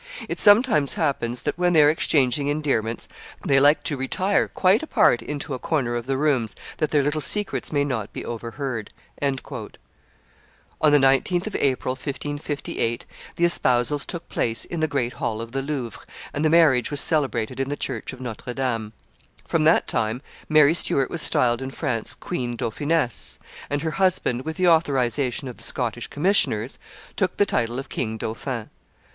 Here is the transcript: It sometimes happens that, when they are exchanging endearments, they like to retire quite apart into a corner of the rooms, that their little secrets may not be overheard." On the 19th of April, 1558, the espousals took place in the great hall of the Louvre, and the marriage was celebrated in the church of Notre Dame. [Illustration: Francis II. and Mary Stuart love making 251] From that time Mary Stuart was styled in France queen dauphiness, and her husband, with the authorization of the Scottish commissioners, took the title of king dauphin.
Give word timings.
It 0.27 0.39
sometimes 0.39 0.95
happens 0.95 1.41
that, 1.41 1.59
when 1.59 1.73
they 1.73 1.83
are 1.83 1.89
exchanging 1.91 2.47
endearments, 2.47 3.07
they 3.45 3.59
like 3.59 3.83
to 3.83 3.95
retire 3.95 4.47
quite 4.47 4.81
apart 4.81 5.21
into 5.21 5.53
a 5.53 5.59
corner 5.59 5.93
of 5.95 6.07
the 6.07 6.17
rooms, 6.17 6.55
that 6.77 6.89
their 6.89 7.03
little 7.03 7.21
secrets 7.21 7.71
may 7.71 7.83
not 7.85 8.11
be 8.11 8.25
overheard." 8.25 8.91
On 9.21 9.31
the 10.81 10.97
19th 10.97 11.45
of 11.45 11.55
April, 11.57 11.91
1558, 11.93 13.05
the 13.35 13.45
espousals 13.45 14.03
took 14.03 14.27
place 14.27 14.65
in 14.65 14.79
the 14.79 14.87
great 14.87 15.13
hall 15.13 15.39
of 15.39 15.51
the 15.51 15.61
Louvre, 15.61 16.01
and 16.33 16.43
the 16.43 16.49
marriage 16.49 16.89
was 16.89 16.99
celebrated 16.99 17.59
in 17.59 17.69
the 17.69 17.77
church 17.77 18.11
of 18.11 18.19
Notre 18.19 18.55
Dame. 18.55 18.93
[Illustration: 19.45 19.45
Francis 19.45 19.53
II. 19.53 19.61
and 19.61 19.61
Mary 19.61 19.61
Stuart 19.61 19.61
love 19.61 19.61
making 19.61 19.61
251] 19.61 19.61
From 19.61 19.63
that 19.65 19.87
time 19.87 20.21
Mary 20.49 20.73
Stuart 20.73 21.09
was 21.11 21.21
styled 21.21 21.61
in 21.61 21.69
France 21.69 22.15
queen 22.15 22.55
dauphiness, 22.55 23.37
and 23.69 23.81
her 23.83 23.99
husband, 24.03 24.45
with 24.45 24.57
the 24.57 24.67
authorization 24.67 25.47
of 25.47 25.57
the 25.57 25.63
Scottish 25.63 26.07
commissioners, 26.07 26.79
took 27.15 27.37
the 27.37 27.45
title 27.45 27.77
of 27.77 27.87
king 27.87 28.17
dauphin. 28.17 28.71